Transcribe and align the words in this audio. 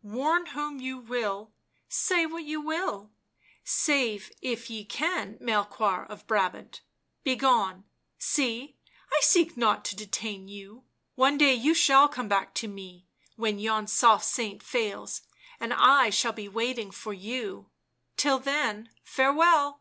"Warn 0.02 0.44
whom 0.48 0.78
you 0.78 0.98
will, 0.98 1.54
say 1.88 2.26
what 2.26 2.44
you 2.44 2.60
will; 2.60 3.12
save 3.64 4.30
if 4.42 4.68
ye 4.68 4.84
can 4.84 5.38
Melchoir 5.40 6.04
of 6.06 6.26
Brabant; 6.26 6.82
begone, 7.24 7.84
see, 8.18 8.76
I 9.10 9.20
seek 9.22 9.56
not 9.56 9.86
to 9.86 9.96
detain 9.96 10.48
you. 10.48 10.84
One 11.14 11.38
day 11.38 11.54
you 11.54 11.72
shall 11.72 12.08
come 12.10 12.28
back 12.28 12.52
to 12.56 12.68
me, 12.68 13.06
when 13.36 13.58
yon 13.58 13.86
soft 13.86 14.26
saint 14.26 14.62
fails, 14.62 15.22
and 15.58 15.72
I 15.72 16.10
shall 16.10 16.34
be 16.34 16.46
waiting 16.46 16.90
for 16.90 17.14
you; 17.14 17.70
till 18.18 18.38
then, 18.38 18.90
farewell." 19.02 19.80